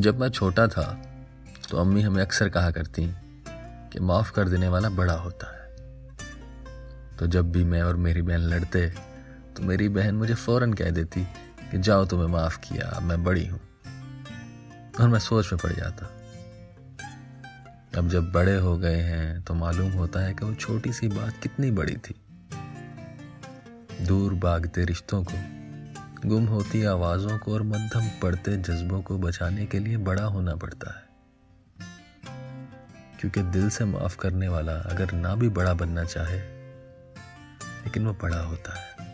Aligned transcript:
जब 0.00 0.20
मैं 0.20 0.28
छोटा 0.28 0.68
था 0.68 1.02
तो 1.70 1.76
अम्मी 1.76 2.02
हमें 2.02 2.22
अक्सर 2.22 2.48
कहा 2.48 2.70
करती 2.70 3.06
कि 3.92 4.00
माफ़ 4.00 4.32
कर 4.32 4.48
देने 4.48 4.68
वाला 4.68 4.88
बड़ा 4.88 5.12
होता 5.12 5.46
है। 5.54 5.68
तो 7.16 7.26
जब 7.26 7.50
भी 7.52 7.64
मैं 7.64 7.82
और 7.82 7.96
मेरी 7.96 8.22
बहन 8.22 8.40
लड़ते 8.40 8.86
तो 9.56 9.62
मेरी 9.62 9.88
बहन 9.88 10.14
मुझे 10.14 10.34
फ़ौरन 10.34 10.72
कह 10.72 10.90
देती 10.90 11.24
कि 11.70 11.78
जाओ 11.78 12.06
तुम्हें 12.06 12.28
माफ़ 12.28 12.58
किया 12.58 13.00
मैं 13.00 13.24
बड़ी 13.24 13.46
हूँ। 13.46 13.60
और 15.00 15.08
मैं 15.08 15.18
सोच 15.18 15.52
में 15.52 15.60
पड़ 15.64 15.72
जाता। 15.72 16.06
अब 17.98 18.08
जब 18.08 18.32
बड़े 18.32 18.56
हो 18.56 18.76
गए 18.78 19.00
हैं 19.00 19.42
तो 19.42 19.54
मालूम 19.54 19.92
होता 19.92 20.20
है 20.20 20.34
कि 20.34 20.44
वो 20.44 20.54
छोटी 20.54 20.92
सी 20.92 21.08
बात 21.08 21.34
कितनी 21.42 21.70
बड़ी 21.70 21.96
थी। 21.96 22.20
दूर 24.06 24.34
भागते 24.34 24.84
रिश्तों 24.84 25.24
को 25.24 25.59
गुम 26.26 26.44
होती 26.44 26.84
आवाज़ों 26.84 27.38
को 27.38 27.52
और 27.52 27.62
मध्यम 27.62 28.08
पड़ते 28.22 28.56
जज्बों 28.56 29.02
को 29.02 29.18
बचाने 29.18 29.66
के 29.66 29.78
लिए 29.78 29.96
बड़ा 29.96 30.22
होना 30.22 30.54
पड़ता 30.54 30.98
है। 30.98 31.02
क्योंकि 33.20 33.42
दिल 33.42 33.70
से 33.70 33.84
माफ़ 33.84 34.16
करने 34.16 34.48
वाला 34.48 34.72
अगर 34.72 35.12
ना 35.12 35.34
भी 35.34 35.48
बड़ा 35.48 35.74
बनना 35.74 36.04
चाहे, 36.04 36.38
लेकिन 37.84 38.06
वो 38.06 38.12
बड़ा 38.12 38.40
होता 38.40 38.80
है। 38.80 39.09